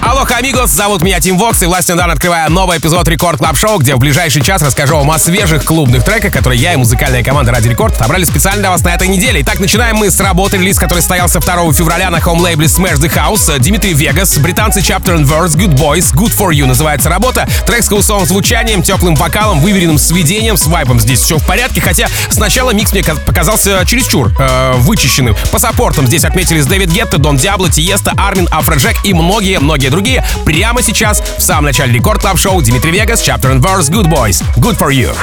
Алло, 0.00 0.24
amigos, 0.38 0.70
зовут 0.70 1.02
меня 1.02 1.18
Тим 1.18 1.36
Вокс, 1.36 1.62
и 1.62 1.66
властью 1.66 1.96
данной 1.96 2.10
открывая 2.10 2.48
новый 2.48 2.78
эпизод 2.78 3.08
Record 3.08 3.38
Club 3.38 3.56
Show, 3.58 3.78
где 3.78 3.96
в 3.96 3.98
ближайший 3.98 4.40
час 4.42 4.62
расскажу 4.62 4.96
вам 4.96 5.10
о 5.10 5.18
свежих 5.18 5.64
клубных 5.64 6.04
треках, 6.04 6.32
которые 6.32 6.60
я 6.60 6.72
и 6.72 6.76
музыкальная 6.76 7.22
команда 7.22 7.52
Радио 7.52 7.68
Рекорд 7.68 7.94
отобрали 7.94 8.24
специально 8.24 8.60
для 8.60 8.70
вас 8.70 8.82
на 8.84 8.94
этой 8.94 9.08
неделе. 9.08 9.42
Итак, 9.42 9.58
начинаем 9.58 9.96
мы 9.96 10.10
с 10.10 10.18
работы, 10.20 10.56
релиз, 10.56 10.78
который 10.78 11.00
состоялся 11.00 11.40
2 11.40 11.72
февраля 11.72 12.10
на 12.10 12.20
home-лейбле 12.20 12.66
Smash 12.66 12.98
the 13.00 13.12
House. 13.12 13.58
Dimitri 13.58 13.92
Vegas, 13.92 14.38
британцы 14.38 14.80
Chapter 14.80 15.18
and 15.18 15.24
Verse, 15.24 15.56
Goodboys, 15.56 16.14
Good 16.14 16.36
For 16.36 16.52
You 16.52 16.66
называется 16.66 17.08
работа. 17.08 17.48
Трек 17.66 17.82
с 17.82 17.88
хаусовым 17.88 18.24
звучанием, 18.24 18.82
теплым 18.82 19.14
вокалом, 19.14 19.60
выверенным 19.60 19.98
сведением, 19.98 20.56
с 20.56 20.66
вайбом 20.66 21.00
здесь 21.00 21.20
все 21.20 21.38
в 21.38 21.46
порядке, 21.46 21.80
хотя 21.80 22.06
сначала 22.30 22.70
микс 22.70 22.92
мне 22.92 23.02
показался 23.02 23.84
чересчур 23.84 24.32
э, 24.38 24.72
вычищенным. 24.76 25.36
По 25.52 25.58
саппортам 25.58 26.06
здесь 26.06 26.24
отметились 26.24 26.66
David 26.66 26.90
Guetta, 26.90 27.18
Don 27.18 27.36
Diablo, 27.36 27.68
Tiësto, 27.68 28.12
Armin, 28.16 28.48
Afrojack 28.50 28.96
и 29.04 29.12
многие-многие 29.12 29.88
другие. 29.90 29.97
Прямо 30.44 30.82
сейчас, 30.82 31.22
в 31.38 31.42
самом 31.42 31.64
начале 31.64 31.92
Рекорд 31.92 32.20
Клаб 32.20 32.38
Шоу, 32.38 32.62
Дмитрий 32.62 32.92
Вегас, 32.92 33.20
Chapter 33.20 33.54
and 33.54 33.60
Verse, 33.60 33.90
Good 33.90 34.06
Boys. 34.06 34.42
Good 34.56 34.78
for 34.78 34.90
you. 34.90 35.14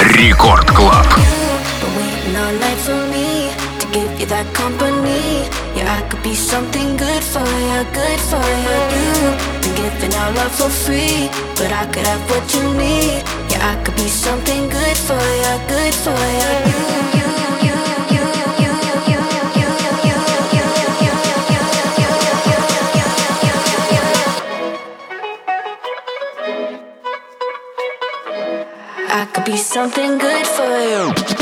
Рекорд 0.00 0.70
Клаб. 0.70 1.06
Something 6.52 6.96
good 6.98 7.24
for 7.24 7.40
you, 7.40 7.84
good 7.94 8.20
for 8.20 8.44
you. 8.66 9.12
You've 9.62 9.76
giving 9.76 10.14
our 10.14 10.32
love 10.32 10.52
for 10.52 10.68
free, 10.68 11.30
but 11.56 11.72
I 11.72 11.86
could 11.86 12.06
have 12.06 12.20
what 12.28 12.44
you 12.54 12.74
need. 12.74 13.22
Yeah, 13.48 13.72
I 13.72 13.82
could 13.82 13.96
be 13.96 14.08
something 14.08 14.68
good 14.68 14.98
for 14.98 15.22
you, 15.42 15.54
good 15.66 15.94
for 15.94 16.10
you. 16.10 16.72
you, 16.72 17.18
you. 17.18 17.21
Be 29.44 29.56
something 29.56 30.18
good 30.18 30.46
for 30.46 30.78
you. 30.78 31.41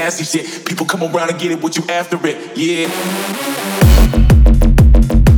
nasty 0.00 0.24
shit. 0.24 0.64
People 0.64 0.86
come 0.86 1.02
around 1.02 1.30
and 1.30 1.38
get 1.38 1.50
it 1.52 1.62
What 1.62 1.76
you 1.76 1.84
after 1.88 2.16
it, 2.26 2.36
yeah. 2.56 2.88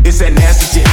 It's 0.06 0.20
that 0.20 0.32
nasty 0.34 0.78
shit. 0.78 0.91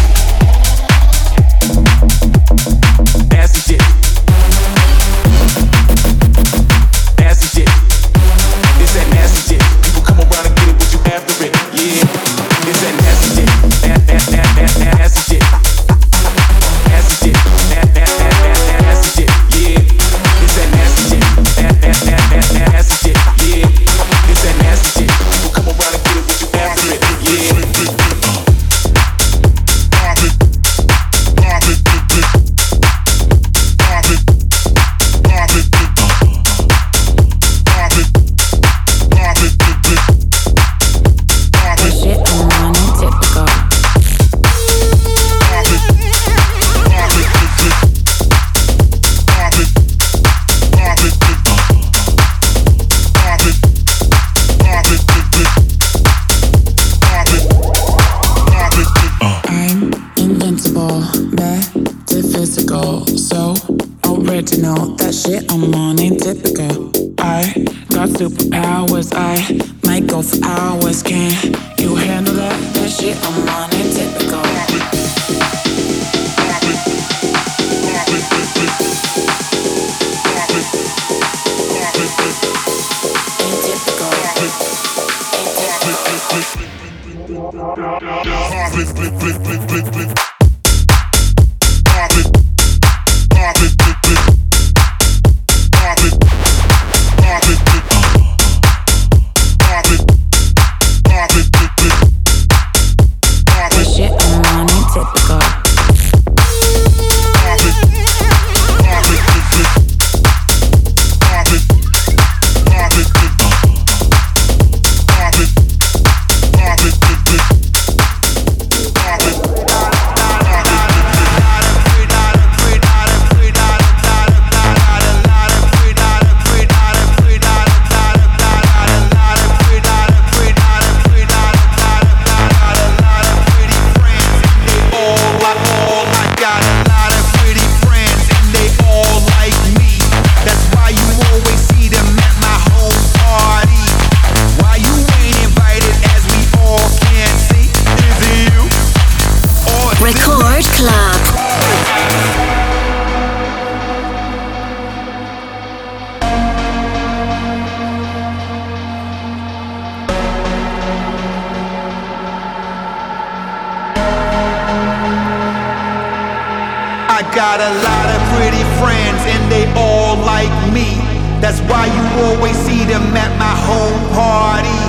Got 167.35 167.61
a 167.61 167.71
lot 167.85 168.07
of 168.09 168.19
pretty 168.33 168.63
friends 168.81 169.21
and 169.29 169.43
they 169.53 169.65
all 169.77 170.17
like 170.25 170.51
me. 170.73 170.97
That's 171.37 171.61
why 171.69 171.85
you 171.85 172.03
always 172.25 172.57
see 172.65 172.83
them 172.89 173.05
at 173.13 173.31
my 173.37 173.55
home 173.69 174.01
party. 174.17 174.79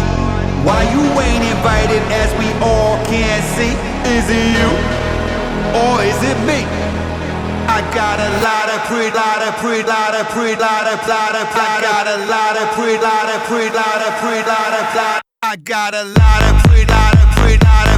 Why 0.65 0.85
you 0.89 1.05
ain't 1.21 1.45
invited 1.45 2.01
as 2.13 2.31
we 2.41 2.49
all 2.65 2.97
can 3.05 3.41
see? 3.57 3.73
Is 4.09 4.25
it 4.29 4.47
you 4.57 4.71
or 5.77 6.01
is 6.01 6.21
it 6.25 6.39
me? 6.49 6.65
I 7.69 7.85
got 7.95 8.19
a 8.19 8.31
lot 8.43 8.69
of 8.73 8.81
pretty, 8.89 9.13
lot 9.15 9.41
of 9.45 9.55
pretty, 9.61 9.85
lot 9.85 10.15
of 10.17 10.27
pretty, 10.33 10.59
lot 10.59 10.89
of, 10.89 10.99
lot 11.07 11.37
of, 11.37 11.47
I 11.55 11.79
got 11.81 12.07
a 12.09 12.19
lot 12.27 12.57
of 12.57 12.67
pretty, 12.75 12.99
lot 12.99 13.29
of 13.31 13.41
pretty, 13.47 13.71
lot 13.71 14.01
of 14.01 14.13
pretty, 14.21 14.43
lot 14.49 14.73
of. 14.75 15.23
I 15.43 15.57
got 15.57 15.95
a 15.95 16.05
lot 16.05 16.43
of 16.51 16.65
pretty, 16.65 16.87
lot 16.91 17.15
of 17.15 17.27
pretty, 17.37 17.65
lot 17.65 17.87
of 17.87 17.90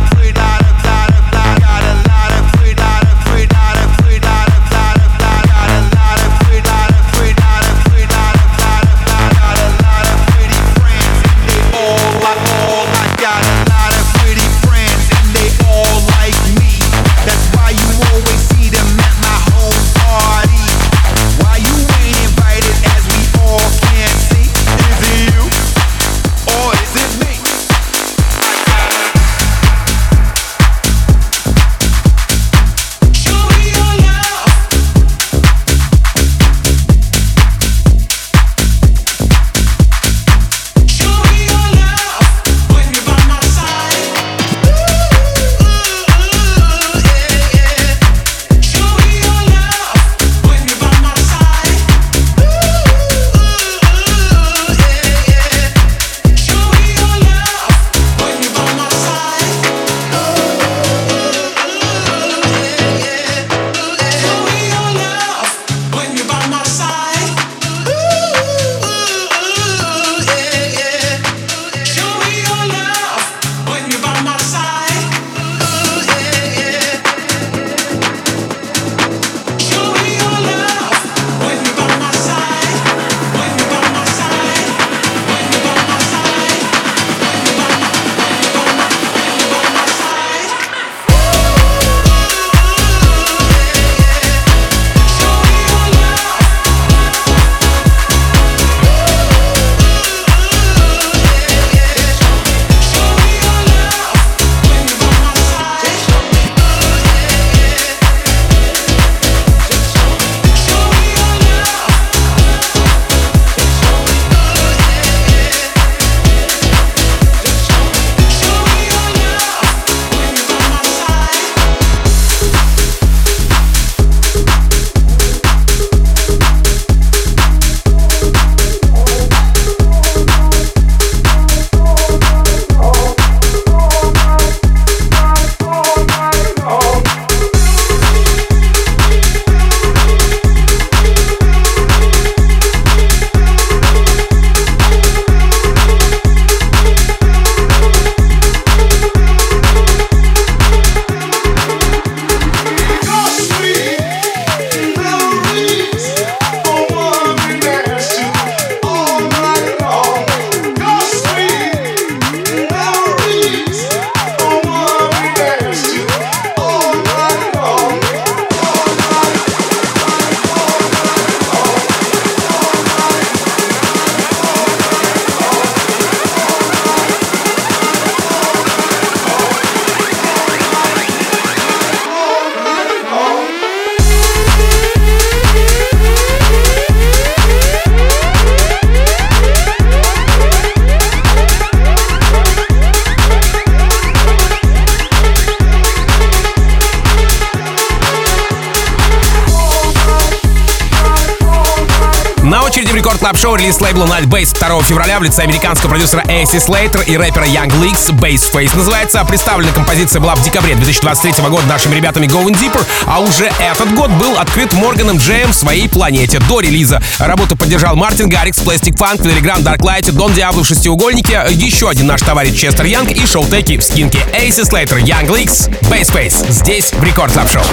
Record 203.03 203.19
Club 203.19 203.37
Show 203.37 203.57
релиз 203.57 203.81
лейбла 203.81 204.05
Night 204.05 204.27
Bass 204.27 204.57
2 204.57 204.81
февраля 204.85 205.19
в 205.19 205.25
лице 205.25 205.43
американского 205.43 205.91
продюсера 205.91 206.23
AC 206.29 206.61
Slater 206.61 207.01
и 207.01 207.17
рэпера 207.17 207.47
Young 207.47 207.69
Lyxx 207.83 208.13
Bass 208.13 208.53
Face 208.53 208.77
называется. 208.77 209.25
Представлена 209.25 209.73
композиция 209.73 210.21
была 210.21 210.37
в 210.37 210.43
декабре 210.45 210.77
2023 210.77 211.45
года 211.49 211.67
нашими 211.67 211.97
ребятами 211.97 212.27
Going 212.27 212.55
Deeper, 212.55 212.87
а 213.09 213.19
уже 213.19 213.51
этот 213.59 213.93
год 213.97 214.11
был 214.13 214.39
открыт 214.39 214.73
Морганом 214.75 215.17
Джеем 215.17 215.51
в 215.51 215.55
своей 215.55 215.89
планете 215.89 216.39
до 216.39 216.61
релиза. 216.61 217.03
Работу 217.19 217.57
поддержал 217.57 217.97
Martin 217.97 218.29
Garrix, 218.29 218.59
Plastic 218.59 218.97
Funk, 218.97 219.21
Telegram, 219.21 219.61
Darklight, 219.61 220.13
Don 220.13 220.33
Diablo 220.33 220.63
в 220.63 220.67
шестиугольнике, 220.69 221.45
еще 221.51 221.89
один 221.89 222.07
наш 222.07 222.21
товарищ 222.21 222.57
Честер 222.57 222.85
Янг 222.85 223.11
и 223.11 223.27
Showtek'и 223.27 223.79
в 223.79 223.83
Skink'е. 223.83 224.21
AC 224.33 224.63
Slater, 224.63 224.99
Young 224.99 225.27
Lyxx, 225.27 225.69
Bass 225.91 226.13
Face. 226.13 226.49
Здесь 226.49 226.93
в 226.93 227.03
Record 227.03 227.33
Club 227.33 227.51
Show. 227.51 227.65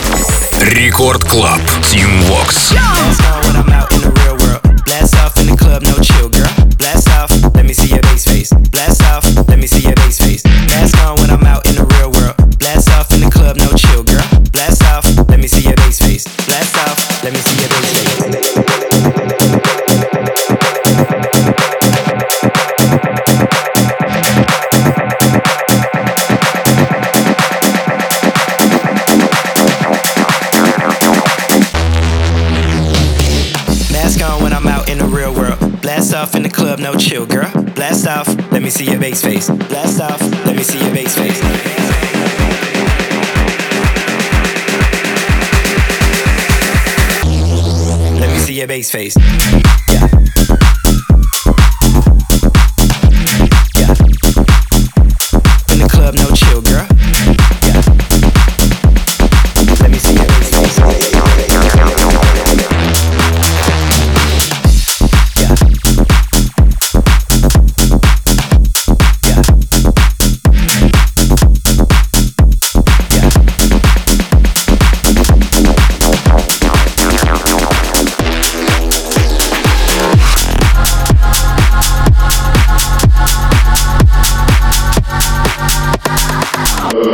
Рекорд 0.59 1.24
Клаб. 1.24 1.62
Team 1.83 2.09
Vox. 2.27 2.74
That's 2.74 4.09
no 5.83 5.95
chill, 6.00 6.29
girl. 6.29 6.50
Blast 6.77 7.09
off, 7.09 7.31
let 7.55 7.65
me 7.65 7.74
see 7.74 7.89
your 7.89 8.01
bass 8.01 8.25
face. 8.25 8.51
Blast 8.71 9.03
off, 9.03 9.24
let 9.48 9.59
me 9.59 9.67
see 9.67 9.83
your 9.83 9.95
bass 9.95 10.17
face. 10.19 10.43
That's 10.43 10.93
on 11.05 11.18
club, 36.75 36.79
no 36.79 36.95
chill, 36.95 37.25
girl. 37.25 37.51
Blast 37.73 38.05
off, 38.05 38.27
let 38.51 38.61
me 38.61 38.69
see 38.69 38.85
your 38.85 38.99
bass 38.99 39.23
face. 39.23 39.49
Blast 39.49 39.99
off, 39.99 40.21
let 40.45 40.55
me 40.55 40.61
see 40.61 40.79
your 40.79 40.93
bass 40.93 41.15
face. 41.15 41.49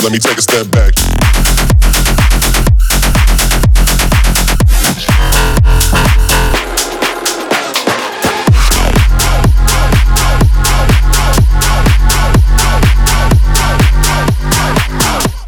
Let 0.05 0.11
me 0.11 0.19
take 0.19 0.37
a 0.37 0.41
step 0.43 0.69
back. 0.69 0.93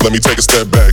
Let 0.02 0.12
me 0.12 0.18
take 0.18 0.40
a 0.40 0.42
step 0.42 0.72
back. 0.72 0.87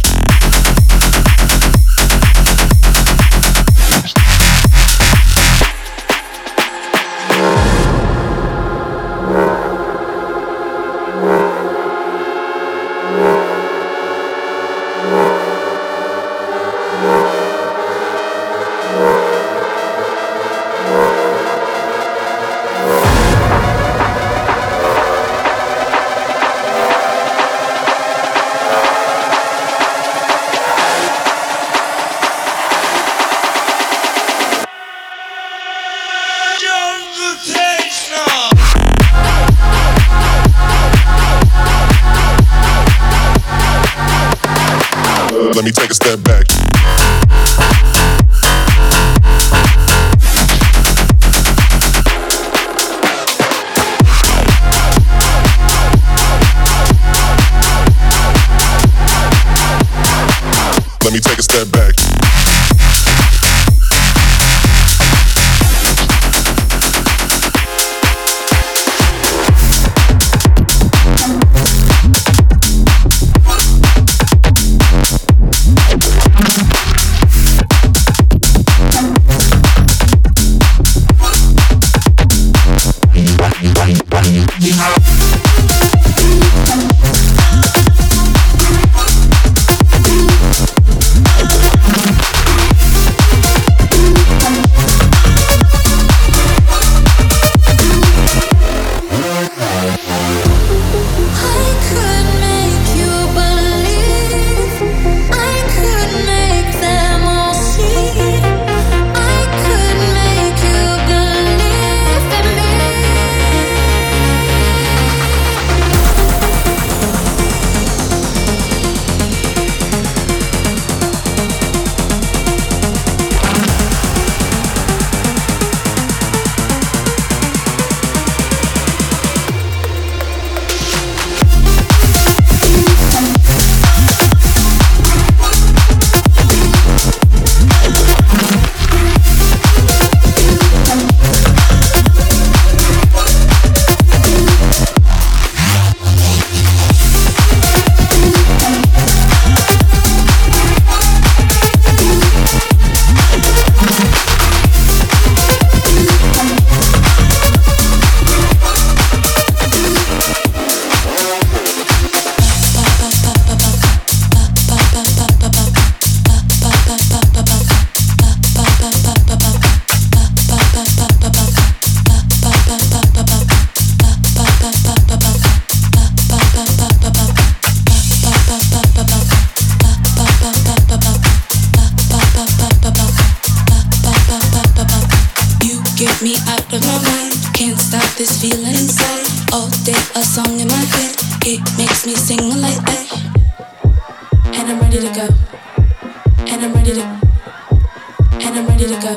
And 198.47 198.59
I'm 198.59 198.67
ready 198.67 198.87
to 198.87 199.01
go. 199.01 199.15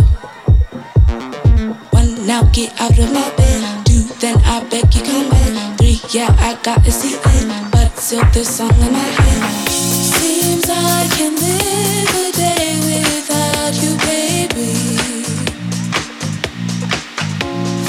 One, 1.92 2.26
now 2.26 2.44
get 2.54 2.72
out 2.80 2.98
of 2.98 3.12
my 3.12 3.30
bed. 3.36 3.86
Two, 3.86 4.04
then 4.22 4.38
I 4.46 4.64
beg 4.70 4.96
you 4.96 5.02
come 5.04 5.30
back. 5.30 5.78
Three, 5.78 6.00
yeah, 6.12 6.34
I 6.40 6.58
gotta 6.64 6.92
see 6.92 7.16
it. 7.16 7.72
But 7.72 7.92
still, 7.98 8.24
this 8.32 8.56
song 8.58 8.72
in 8.72 8.94
my 8.94 9.00
head. 9.00 9.68
Seems 9.70 10.70
I 10.70 11.08
can 11.18 11.36
live 11.36 12.16
a 12.24 12.32
day 12.38 12.80
without 12.88 13.74
you, 13.84 13.98
baby. 14.08 14.72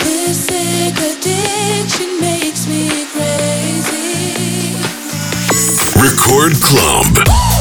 This 0.02 0.46
sick 0.46 0.96
addiction 1.10 2.20
makes 2.20 2.66
me 2.66 3.06
crazy. 3.14 4.74
Record 6.02 6.54
Club. 6.62 7.57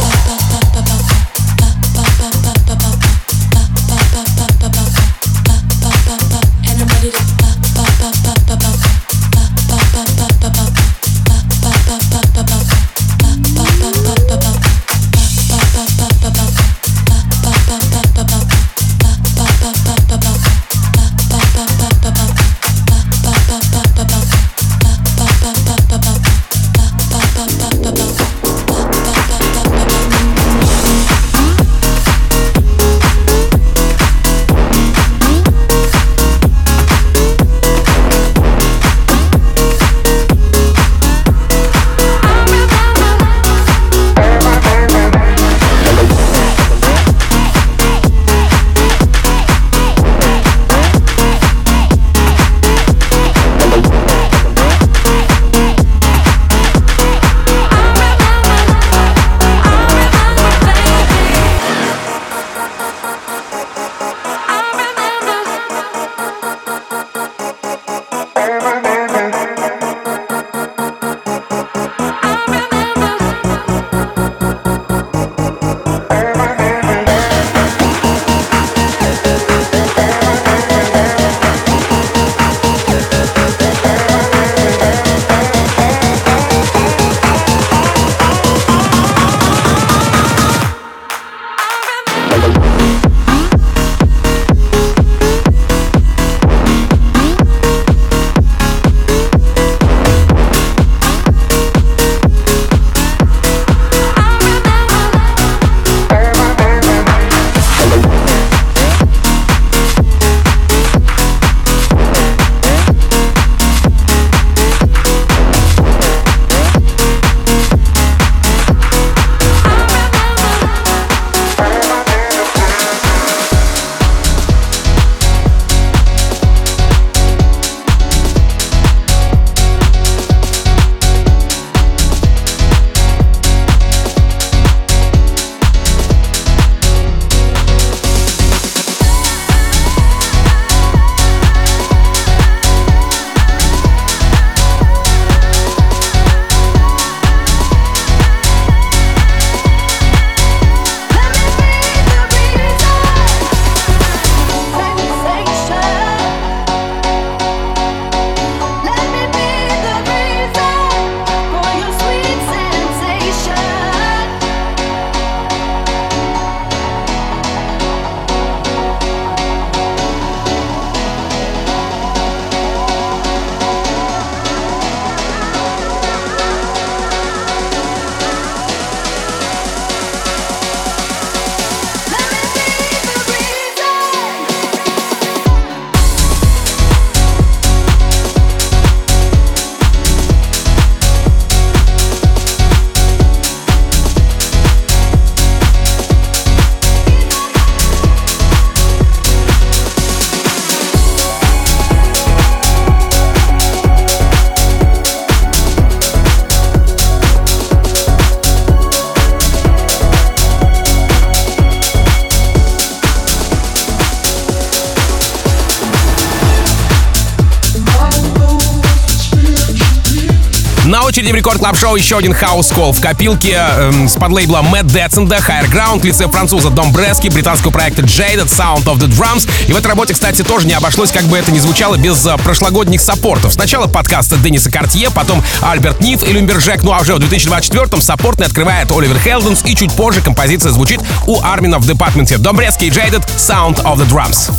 Очереди 221.18 221.32
в 221.32 221.36
Record 221.36 221.58
Club 221.58 221.76
Show 221.76 221.96
еще 221.96 222.16
один 222.20 222.32
хаус 222.32 222.68
кол 222.68 222.94
в 222.94 223.02
копилке 223.02 223.54
эм, 223.54 224.08
с 224.08 224.14
подлейбла 224.14 224.62
Mad 224.62 224.86
Decent'а, 224.86 225.38
Higher 225.38 225.68
Ground, 225.68 226.02
в 226.02 226.04
лице 226.04 226.28
француза 226.28 226.70
Dombresky, 226.70 227.28
британского 227.30 227.72
проекта 227.72 228.04
Jaded, 228.04 228.46
Sound 228.46 228.84
of 228.84 229.00
the 229.00 229.08
Drums. 229.08 229.50
И 229.68 229.74
в 229.74 229.76
этой 229.76 229.88
работе, 229.88 230.14
кстати, 230.14 230.44
тоже 230.44 230.68
не 230.68 230.74
обошлось, 230.74 231.12
как 231.12 231.24
бы 231.24 231.36
это 231.36 231.52
ни 231.52 231.58
звучало, 231.58 231.98
без 231.98 232.24
э, 232.28 232.38
прошлогодних 232.38 233.02
саппортов. 233.02 233.52
Сначала 233.52 233.88
подкаст 233.88 234.40
Денниса 234.44 234.70
Картье, 234.70 235.10
потом 235.10 235.44
Albert 235.64 236.02
Neve 236.02 236.24
и 236.24 236.32
Lumberjack, 236.32 236.84
ну 236.84 236.94
а 236.94 237.00
уже 237.00 237.16
в 237.16 237.18
2024-м 237.18 238.00
саппортный 238.00 238.46
открывает 238.46 238.92
Oliver 238.92 239.18
Heldens, 239.18 239.64
и 239.66 239.76
чуть 239.76 239.94
позже 239.94 240.22
композиция 240.22 240.72
звучит 240.72 241.00
у 241.26 241.42
Армина 241.42 241.80
в 241.80 241.88
департменте. 241.88 242.38
Dombresky 242.38 242.86
и 242.86 242.90
Jaded, 242.92 243.26
Sound 243.38 243.82
of 243.86 243.98
the 243.98 244.08
Drums. 244.08 244.52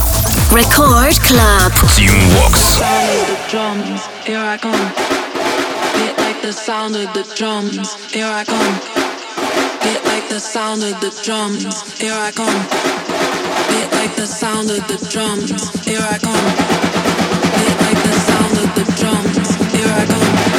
Record 0.50 1.20
Club. 1.22 1.72
Team 1.94 2.10
Vox. 2.34 2.82
Here 4.26 4.40
I 4.40 4.58
come. 4.58 5.17
The 6.48 6.54
sound 6.54 6.96
of 6.96 7.12
the 7.12 7.30
drums. 7.36 7.94
Here 8.10 8.24
I 8.24 8.42
come. 8.42 8.74
Get 9.84 10.02
like 10.06 10.30
the 10.30 10.40
sound 10.40 10.82
of 10.82 10.98
the 11.02 11.10
drums. 11.22 11.92
Here 12.00 12.14
I 12.14 12.30
come. 12.32 12.62
Get 13.68 13.92
like 13.92 14.16
the 14.16 14.26
sound 14.26 14.70
of 14.70 14.80
the 14.88 14.96
drums. 15.10 15.50
Here 15.84 16.00
I 16.00 16.16
come. 16.16 16.48
Get 17.52 17.76
like 17.84 18.02
the 18.02 18.16
sound 18.28 18.56
of 18.64 18.74
the 18.78 18.84
drums. 18.96 19.74
Here 19.74 19.92
I 19.92 20.06
come. 20.06 20.57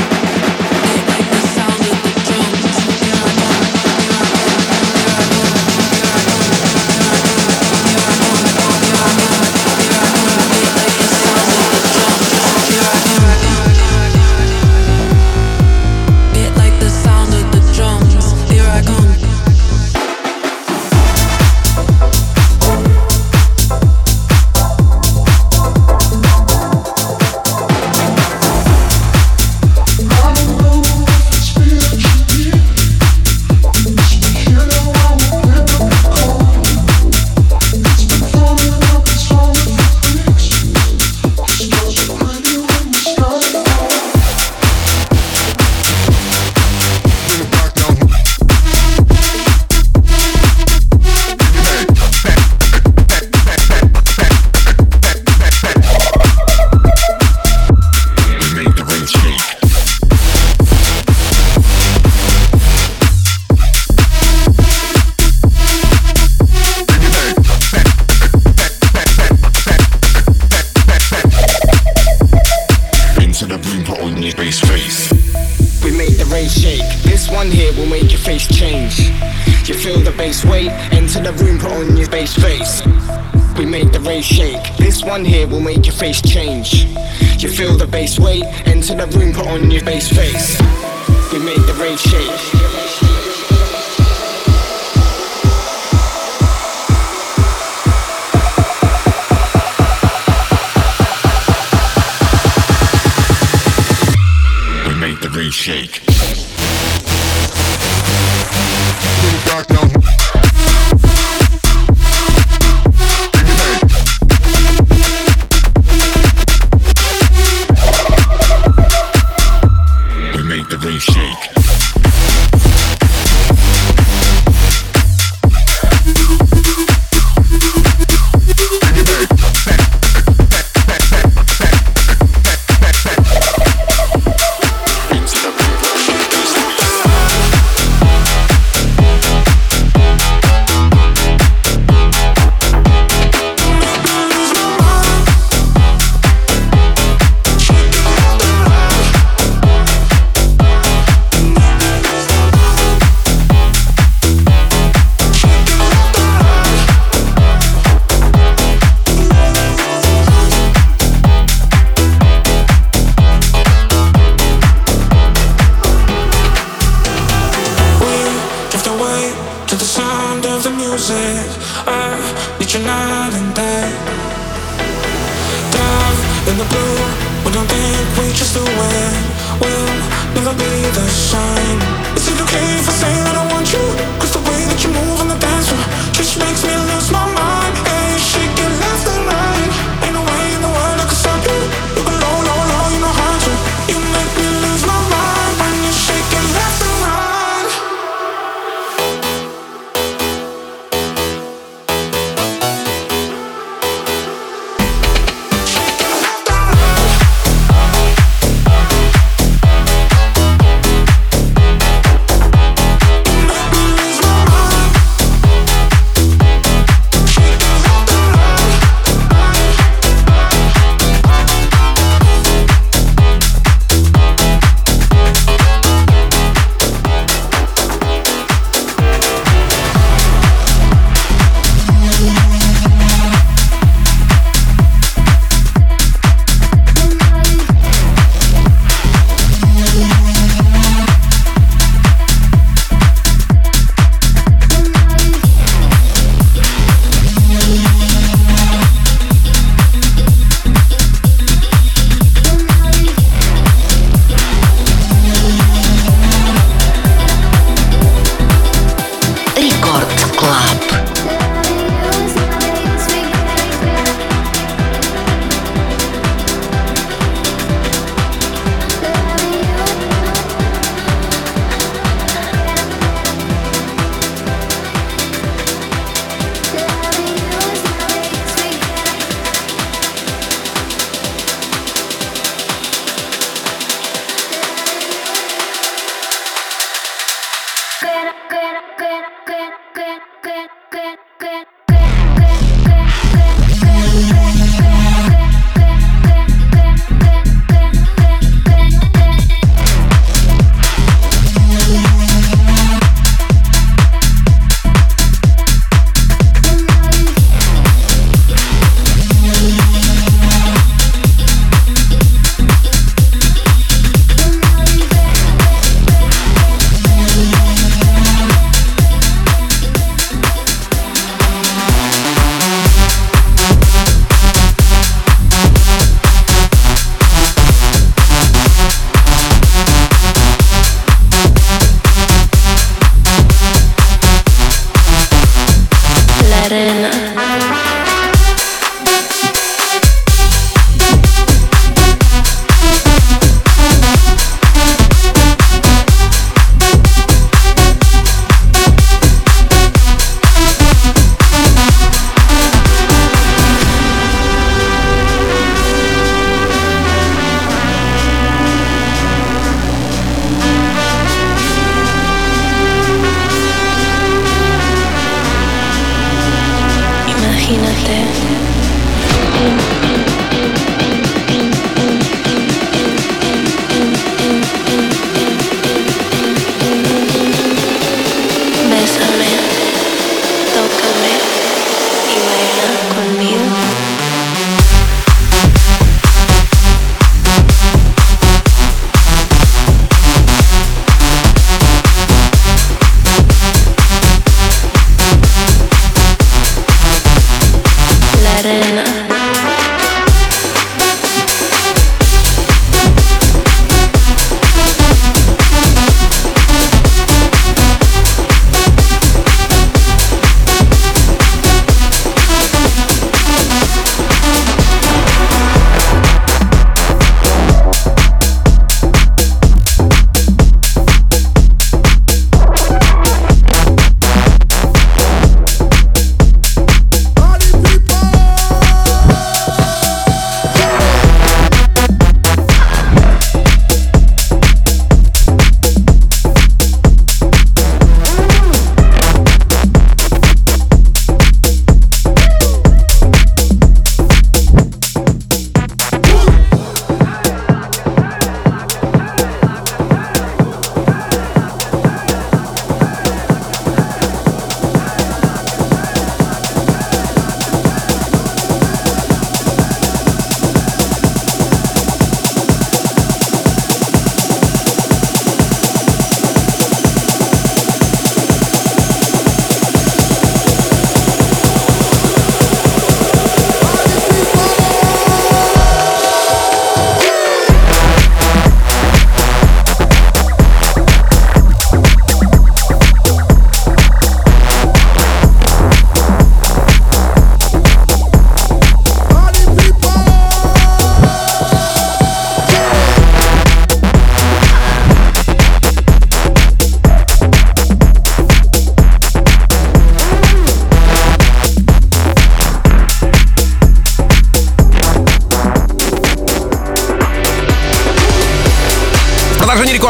one 85.10 85.26
hit 85.26 85.50
will 85.50 85.60
make 85.60 85.88
your 85.88 85.96
face 85.96 86.22
change. 86.22 86.79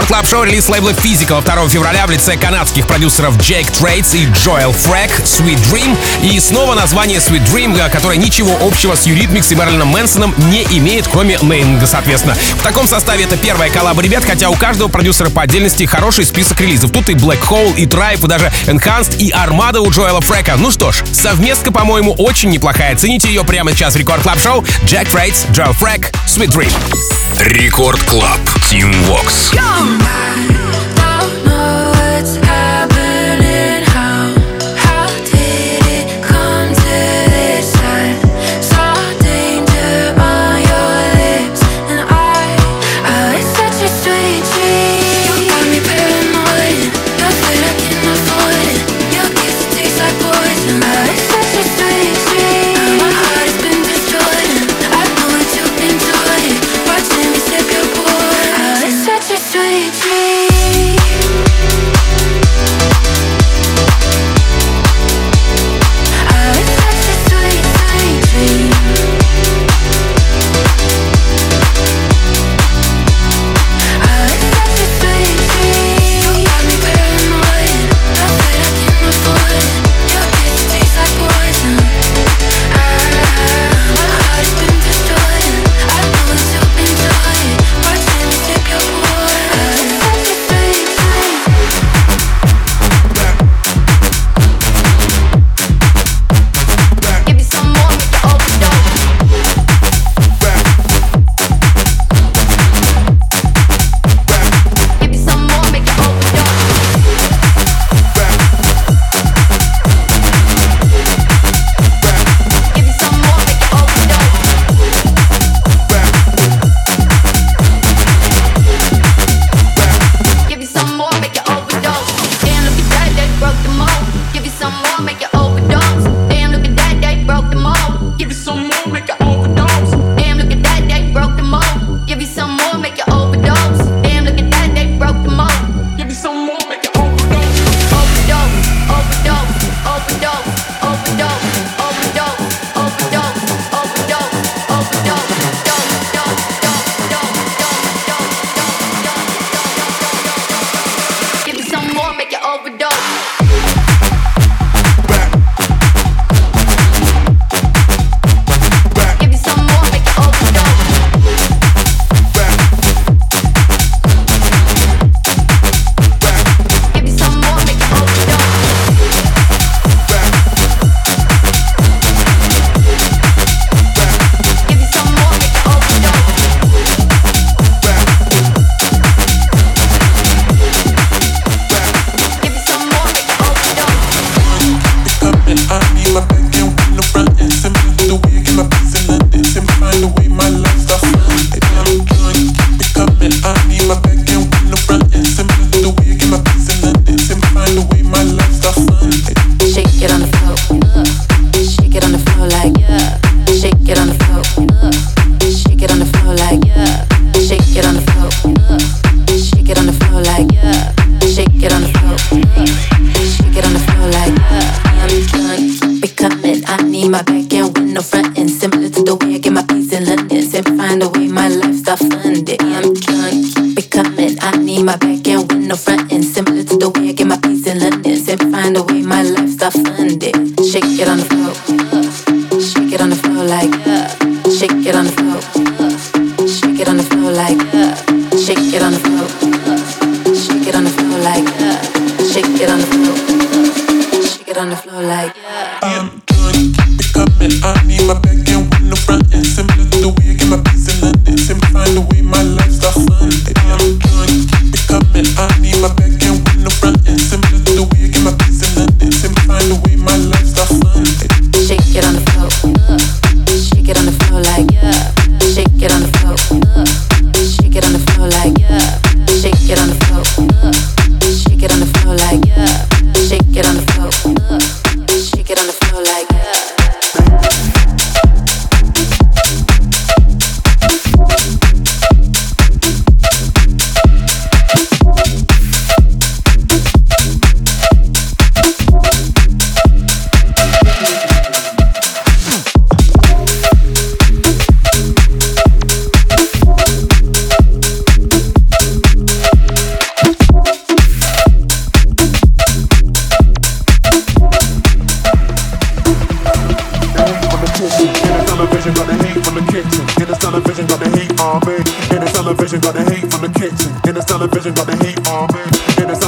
Club 0.10 0.28
Show 0.28 0.43
релиз 0.43 0.67
лейбла 0.67 0.89
Physical 0.89 1.43
2 1.45 1.69
февраля 1.69 2.08
в 2.08 2.10
лице 2.10 2.36
канадских 2.36 2.88
продюсеров 2.88 3.38
Джейк 3.38 3.69
Трейдс 3.69 4.15
и 4.15 4.26
Джоэл 4.26 4.72
Фрэк 4.72 5.12
Sweet 5.24 5.60
Dream. 5.72 5.95
И 6.24 6.39
снова 6.39 6.74
название 6.74 7.19
Sweet 7.19 7.45
Dream, 7.45 7.89
которое 7.91 8.17
ничего 8.17 8.58
общего 8.65 8.95
с 8.95 9.06
Eurythmics 9.06 9.52
и 9.52 9.56
Мэрилином 9.56 9.89
Мэнсоном 9.89 10.34
не 10.50 10.63
имеет, 10.63 11.08
кроме 11.08 11.38
нейминга, 11.43 11.86
соответственно. 11.86 12.34
В 12.34 12.63
таком 12.63 12.88
составе 12.88 13.26
это 13.26 13.38
первая 13.38 13.69
коллаба 13.69 14.02
ребят, 14.02 14.26
хотя 14.26 14.50
у 14.50 14.56
каждого 14.56 14.88
продюсера 14.88 15.30
по 15.30 15.43
отдельности 15.43 15.84
хороший 15.86 16.26
список 16.26 16.60
релизов. 16.60 16.91
Тут 16.91 17.10
и 17.10 17.13
Black 17.13 17.41
Hole, 17.48 17.76
и 17.76 17.86
Tribe, 17.86 18.26
и 18.26 18.28
даже 18.28 18.52
Enhanced, 18.65 19.15
и 19.17 19.30
Armada 19.30 19.78
у 19.78 19.91
Джоэла 19.91 20.22
Фрэка. 20.22 20.56
Ну 20.58 20.72
что 20.72 20.91
ж, 20.91 21.04
совместка, 21.13 21.72
по-моему, 21.72 22.13
очень 22.13 22.50
неплохая. 22.50 22.95
Цените 22.95 23.28
ее 23.28 23.43
прямо 23.43 23.74
сейчас 23.74 23.93
в 23.93 23.98
Record 23.97 24.23
Club 24.23 24.39
Show 24.39 24.65
Джек 24.86 25.08
Трейдс, 25.08 25.45
Джоэл 25.52 25.74
Фрэк, 25.74 26.12
Sweet 26.26 26.50
Dream. 26.50 26.72
Рекорд 27.41 28.04
Клаб. 28.04 28.39
Team 28.69 28.91
Vox. 29.08 29.54
I 29.54 30.48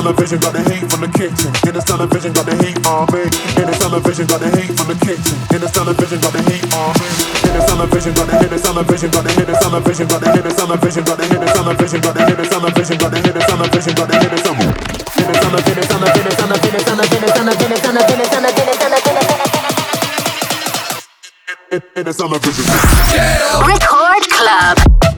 television, 0.01 0.39
got 0.39 0.53
the 0.53 0.61
heat 0.65 0.81
from 0.89 1.01
the 1.05 1.09
kitchen. 1.13 1.53
In 1.61 1.73
this 1.77 1.85
television, 1.85 2.33
got 2.33 2.45
the 2.49 2.57
heat 2.57 2.73
on 2.89 3.05
me. 3.13 3.21
In 3.53 3.69
this 3.69 3.77
television, 3.77 4.25
got 4.25 4.41
the 4.41 4.49
heat 4.49 4.73
from 4.73 4.89
the 4.89 4.97
kitchen. 4.97 5.37
In 5.53 5.61
this 5.61 5.71
television, 5.71 6.17
got 6.17 6.33
the 6.33 6.41
heat 6.49 6.65
on 6.73 6.89
me. 6.97 7.05
In 7.45 7.53
this 7.53 7.65
television, 7.69 8.13
got 8.17 8.25
the 8.25 8.33
hit 8.41 8.49
this 8.49 8.65
television, 8.65 9.09
got 9.13 9.21
the 9.21 9.29
hit 9.29 9.45
this 9.45 9.61
television, 9.61 10.07
got 10.09 10.17
the 10.17 10.33
hit 10.33 10.41
this 10.41 10.57
television, 10.57 11.05
got 11.05 11.13
the 11.13 11.29
hit 11.29 11.37
this 11.37 11.53
television, 11.53 12.01
got 12.01 12.17
the 12.17 12.25
hit 12.25 12.37
this 12.41 12.49
television, 12.49 12.97
got 12.97 13.13
the 13.13 13.21
hit 13.21 13.33
this 13.37 13.45
television, 13.45 13.93
got 13.93 14.09
the 14.09 14.17
hit 14.17 14.31
this 14.33 14.41
television. 14.41 14.81
Hit 21.69 21.93
this 24.65 25.10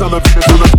I'm 0.00 0.14
a 0.14 0.20
Venezuelan 0.20 0.77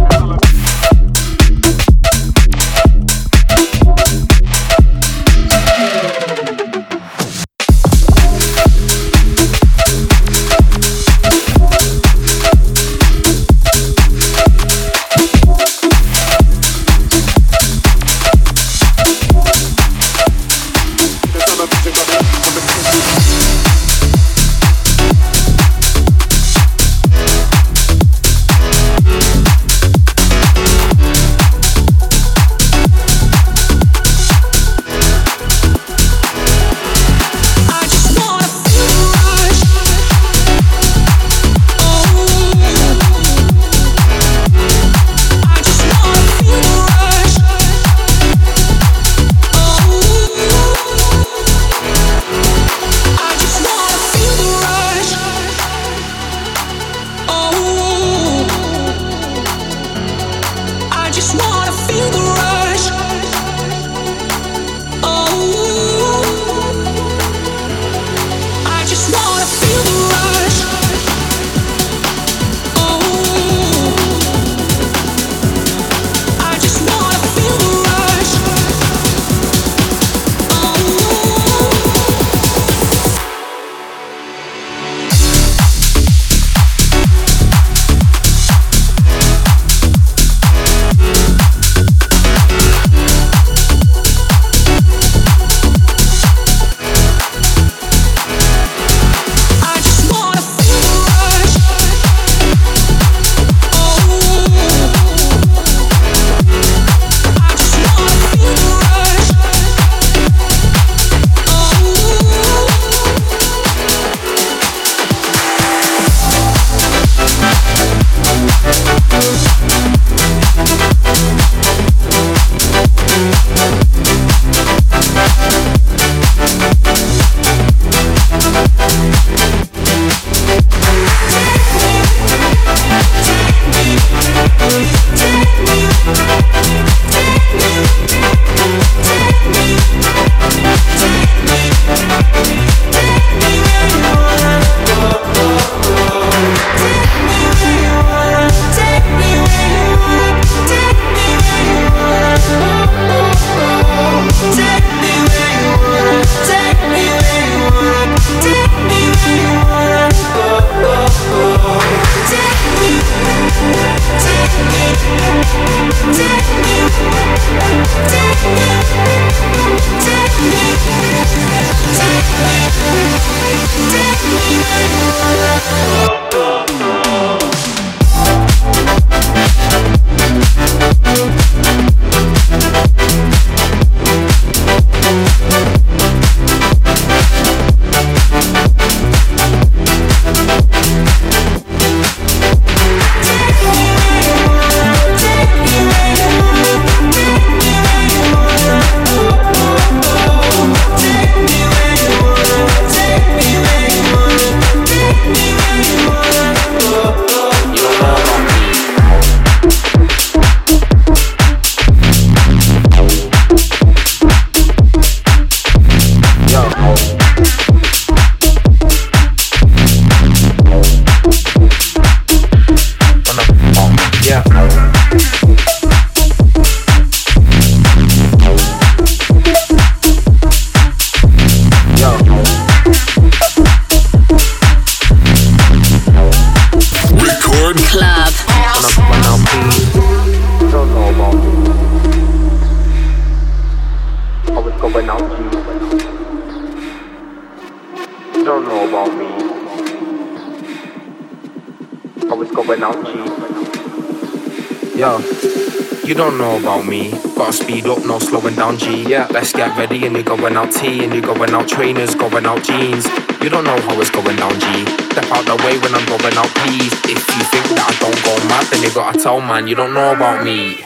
Yeah. 258.78 259.28
Let's 259.32 259.52
get 259.52 259.76
ready 259.76 260.06
and 260.06 260.15
you're 260.15 260.24
going 260.24 260.56
out 260.56 260.72
T 260.72 261.04
and 261.04 261.12
you're 261.12 261.24
going 261.24 261.50
out 261.52 261.67
trainers, 261.67 262.13
going 262.13 262.46
out 262.46 262.63
jeans. 262.63 263.06
You 263.42 263.50
don't 263.50 263.63
know 263.63 263.80
how 263.82 264.00
it's 264.00 264.12
going 264.12 264.36
down, 264.36 264.54
G. 264.60 264.86
Step 265.12 265.26
out 265.32 265.46
the 265.46 265.56
way 265.65 265.80
when 265.80 265.96
I'm 265.96 266.06
going 266.06 266.38
out, 266.38 266.50
please. 266.62 266.94
If 267.06 267.17
you 267.17 267.44
think 267.50 267.65
that 267.70 267.88
I 267.88 267.94
don't 268.00 268.24
go 268.24 268.38
mad, 268.48 268.65
then 268.72 268.84
you 268.84 268.94
gotta 268.94 269.17
tell 269.17 269.42
man 269.42 269.67
you 269.67 269.76
don't 269.76 269.94
know 269.94 270.13
about 270.13 270.44
me. 270.44 270.86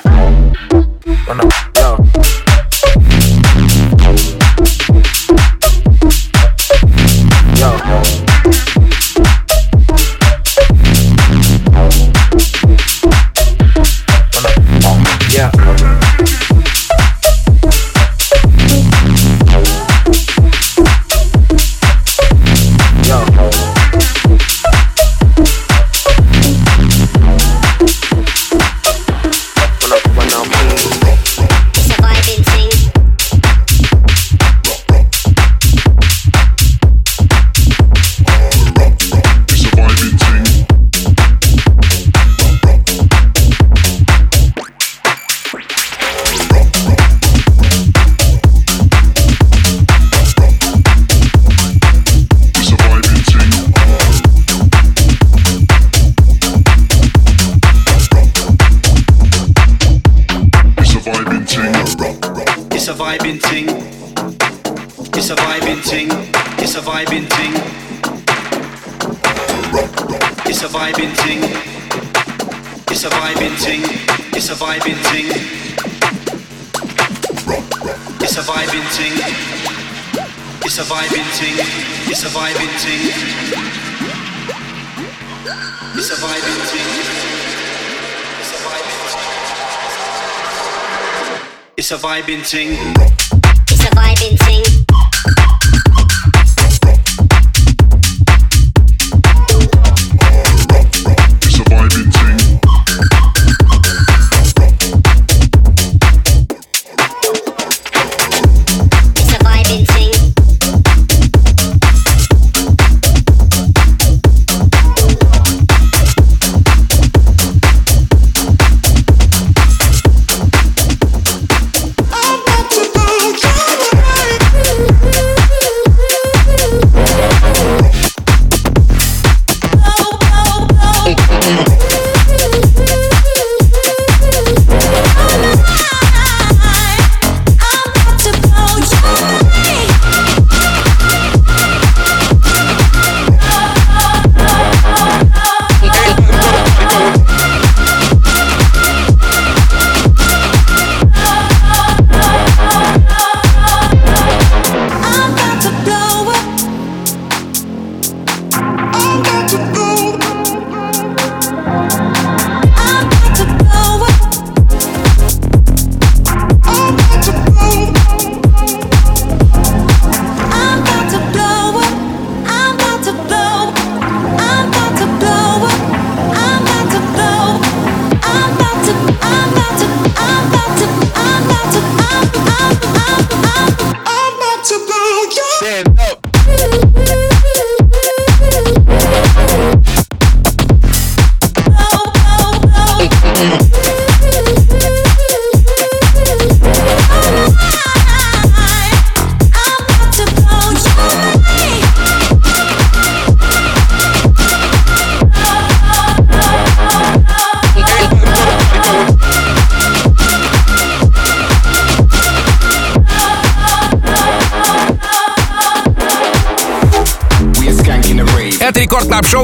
Surviving 91.94 92.42
Ting. 92.42 93.33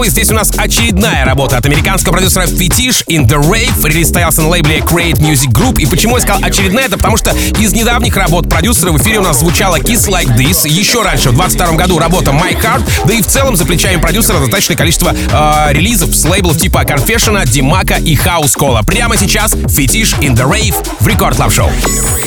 Здесь 0.10 0.32
у 0.32 0.34
нас 0.34 0.52
очередная 0.58 1.24
работа 1.24 1.58
от 1.58 1.66
американского 1.66 2.14
продюсера 2.14 2.44
Fetish 2.44 3.06
In 3.08 3.28
The 3.28 3.40
Rave. 3.40 3.88
Релиз 3.88 4.10
состоялся 4.10 4.42
на 4.42 4.50
лейбле 4.50 4.80
Create 4.80 5.20
Music 5.20 5.52
Group. 5.52 5.80
И 5.80 5.86
почему 5.86 6.16
я 6.18 6.22
сказал 6.22 6.42
очередная, 6.44 6.86
это 6.86 6.98
потому 6.98 7.18
что 7.18 7.32
из 7.60 7.74
недавних 7.74 8.16
работ 8.18 8.50
продюсера 8.50 8.92
в 8.92 8.98
эфире 8.98 9.20
у 9.20 9.24
нас 9.24 9.40
звучала 9.40 9.80
Kiss 9.80 10.10
Like 10.10 10.36
This. 10.36 10.68
Еще 10.68 11.02
раньше, 11.04 11.30
в 11.30 11.34
22 11.34 11.74
году, 11.74 12.00
работа 12.00 12.32
My 12.32 12.60
Heart. 12.60 12.84
Да 13.06 13.14
и 13.14 13.22
в 13.22 13.28
целом 13.28 13.56
за 13.56 13.66
плечами 13.66 14.02
продюсера 14.02 14.40
достаточное 14.40 14.76
количество 14.76 15.14
э, 15.14 15.74
релизов 15.74 16.16
с 16.16 16.26
лейблов 16.26 16.58
типа 16.58 16.84
Confession, 16.84 17.48
Dim 17.48 17.66
Mak'а 17.66 17.96
и 17.96 18.16
House 18.16 18.56
Cola. 18.58 18.84
Прямо 18.86 19.16
сейчас 19.18 19.54
Fetish 19.54 20.20
In 20.20 20.36
The 20.36 20.50
Rave 20.50 20.76
в 21.00 21.08
Record 21.08 21.36
Club 21.38 21.54
Show. 21.54 21.70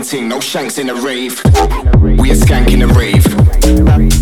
ting, 0.00 0.28
no 0.28 0.40
shanks 0.40 0.78
in 0.78 0.88
a 0.88 0.94
rave. 0.94 1.42
We 2.18 2.30
a 2.30 2.34
skank 2.34 2.72
in 2.72 2.82
a 2.82 2.86
rave. 2.86 4.21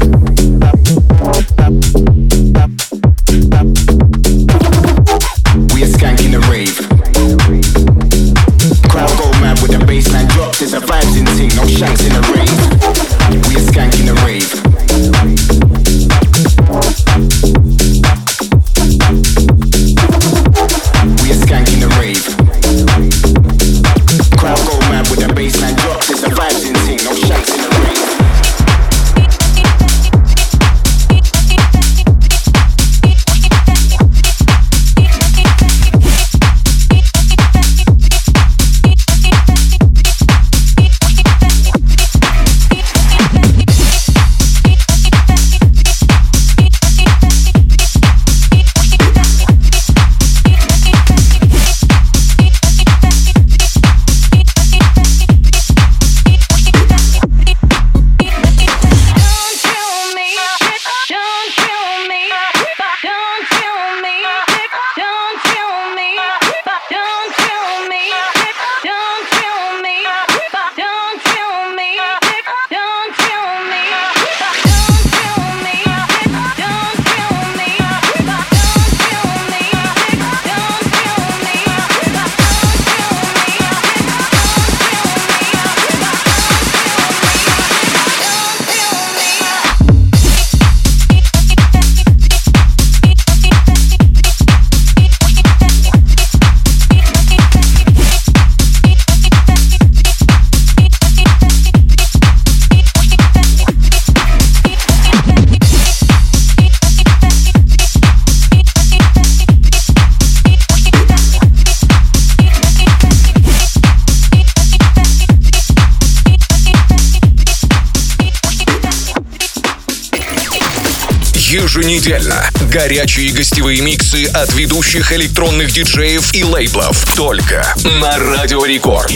Еженедельно. 122.00 122.50
Горячие 122.72 123.30
гостевые 123.30 123.82
миксы 123.82 124.24
от 124.24 124.54
ведущих 124.54 125.12
электронных 125.12 125.70
диджеев 125.70 126.34
и 126.34 126.42
лейблов. 126.42 127.04
Только 127.14 127.74
на 128.00 128.18
Радио 128.18 128.64
Рекорд. 128.64 129.12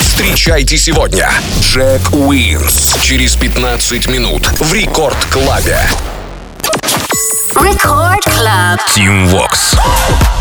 Встречайте 0.00 0.76
сегодня 0.76 1.28
Jack 1.60 2.12
Wins 2.12 2.94
через 3.02 3.34
15 3.34 4.06
минут 4.06 4.46
в 4.60 4.72
Record 4.72 5.16
Club'е. 5.30 5.80
Record 7.54 8.20
Club. 8.24 8.78
Tim 8.94 9.28
Vox. 9.28 10.35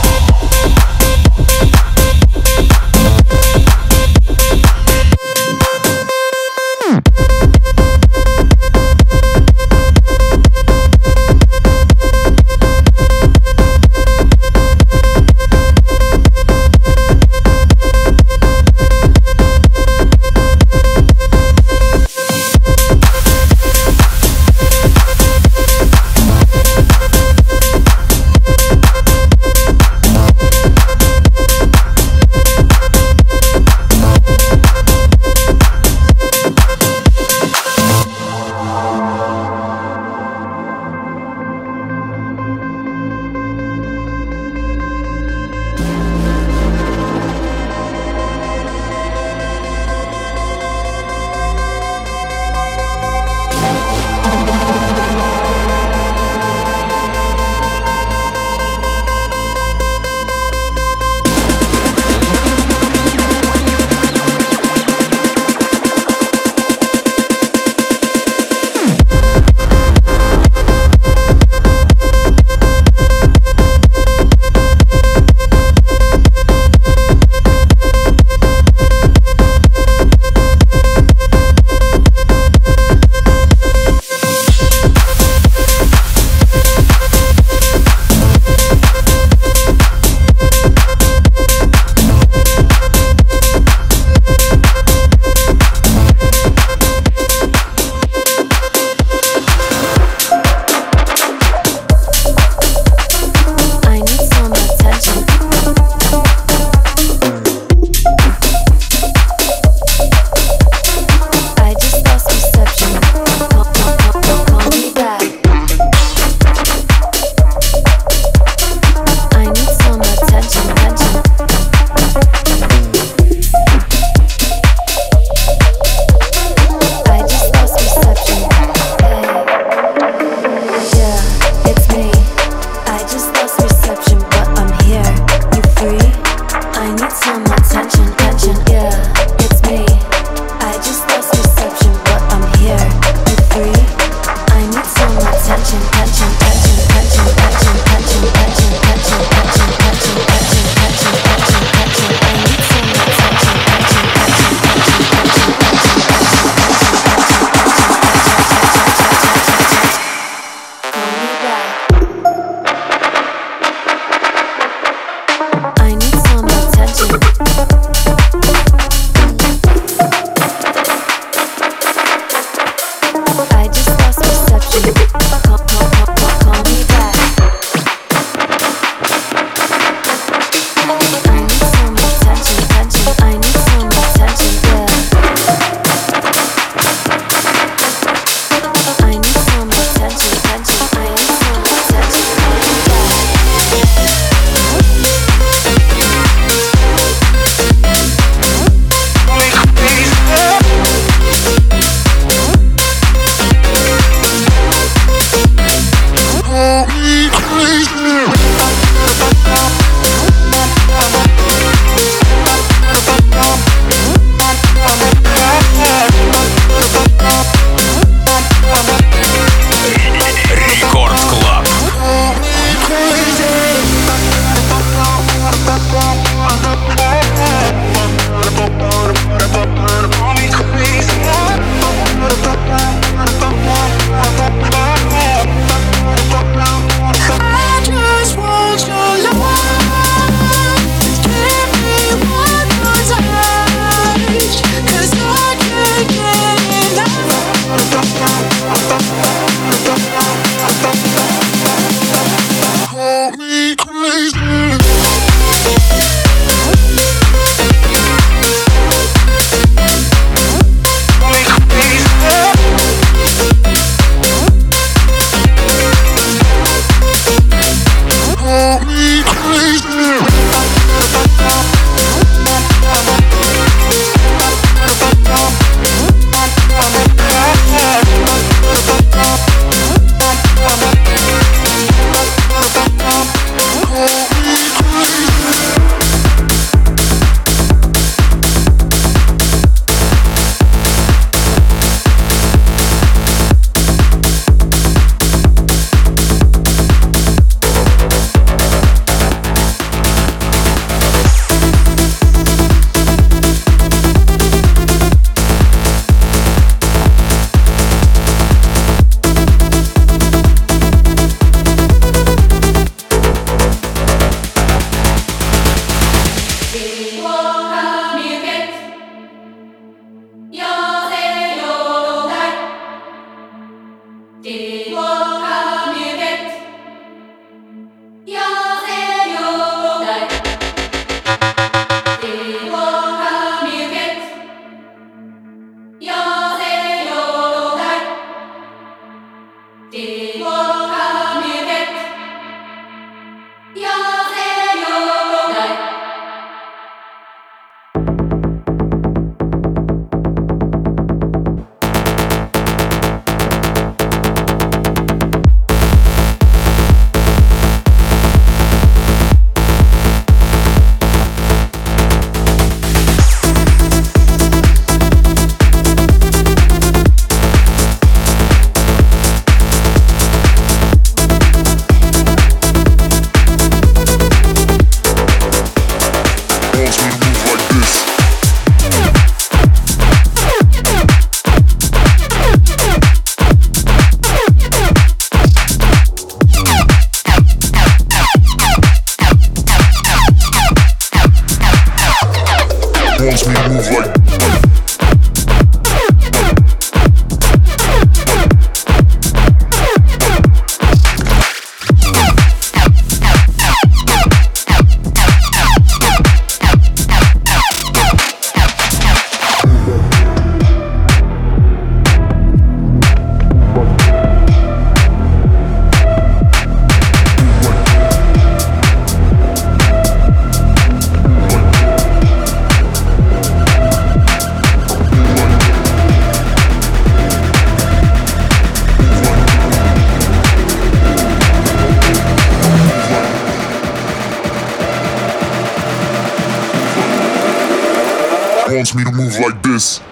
Titans 439.75 440.04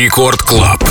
Рекорд 0.00 0.42
Клаб. 0.42 0.89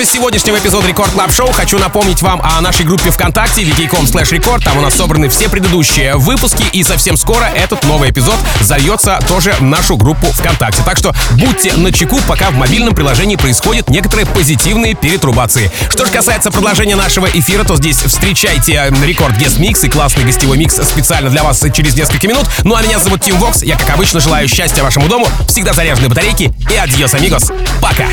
Занавес 0.00 0.14
сегодняшнего 0.14 0.58
эпизода 0.58 0.88
Record 0.88 1.10
Club 1.10 1.30
Show 1.30 1.52
хочу 1.52 1.78
напомнить 1.78 2.22
вам 2.22 2.40
о 2.42 2.58
нашей 2.62 2.86
группе 2.86 3.10
ВКонтакте 3.10 3.64
vk.com 3.64 4.06
slash 4.06 4.30
record. 4.30 4.64
Там 4.64 4.78
у 4.78 4.80
нас 4.80 4.94
собраны 4.94 5.28
все 5.28 5.50
предыдущие 5.50 6.16
выпуски, 6.16 6.64
и 6.72 6.82
совсем 6.82 7.18
скоро 7.18 7.44
этот 7.44 7.84
новый 7.84 8.10
эпизод 8.10 8.36
зальется 8.62 9.18
тоже 9.28 9.52
в 9.52 9.60
нашу 9.60 9.98
группу 9.98 10.26
ВКонтакте. 10.32 10.82
Так 10.86 10.96
что 10.96 11.14
будьте 11.32 11.74
начеку, 11.74 12.18
пока 12.26 12.48
в 12.48 12.54
мобильном 12.54 12.94
приложении 12.94 13.36
происходят 13.36 13.90
некоторые 13.90 14.24
позитивные 14.24 14.94
пертурбации. 14.94 15.70
Что 15.90 16.06
же 16.06 16.12
касается 16.12 16.50
продолжения 16.50 16.96
нашего 16.96 17.26
эфира, 17.26 17.64
то 17.64 17.76
здесь 17.76 17.98
встречайте 17.98 18.72
э, 18.72 19.04
Record 19.04 19.36
Guest 19.36 19.58
Mix 19.58 19.84
и 19.84 19.90
классный 19.90 20.24
гостевой 20.24 20.56
микс 20.56 20.76
специально 20.76 21.28
для 21.28 21.42
вас 21.42 21.62
через 21.74 21.94
несколько 21.94 22.26
минут. 22.26 22.46
Ну 22.64 22.74
а 22.74 22.80
меня 22.80 22.98
зовут 23.00 23.20
Тим 23.20 23.36
Вокс. 23.36 23.62
Я, 23.62 23.76
как 23.76 23.90
обычно, 23.90 24.20
желаю 24.20 24.48
счастья 24.48 24.82
вашему 24.82 25.08
дому, 25.08 25.28
всегда 25.46 25.74
заряженные 25.74 26.08
батарейки 26.08 26.54
и 26.70 26.76
adiós, 26.76 27.12
amigos. 27.12 27.52
Пока! 27.82 28.04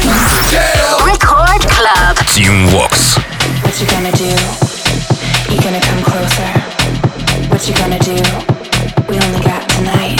Record 1.05 1.46
Club. 1.65 2.17
Team 2.27 2.67
Vox. 2.67 3.17
What 3.63 3.79
you 3.79 3.87
gonna 3.87 4.11
do? 4.11 4.29
You 5.51 5.61
gonna 5.61 5.81
come 5.81 6.03
closer? 6.03 6.51
What 7.49 7.67
you 7.67 7.73
gonna 7.75 7.99
do? 7.99 8.17
We 9.09 9.19
only 9.19 9.41
got 9.43 9.67
tonight. 9.69 10.19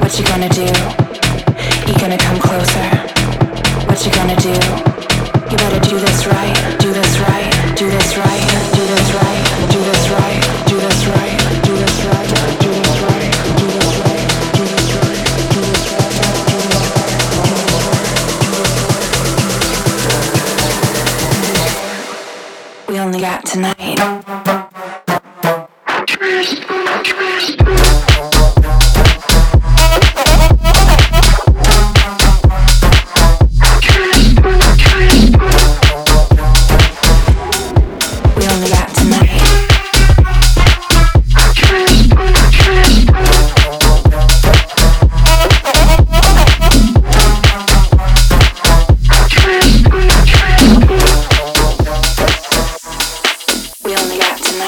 What 0.00 0.18
you 0.18 0.24
gonna 0.26 0.48
do? 0.48 0.66
You 1.86 1.98
gonna 1.98 2.18
come 2.18 2.38
closer? 2.38 2.88
What 3.86 4.04
you 4.04 4.12
gonna 4.12 4.36
do? 4.36 4.79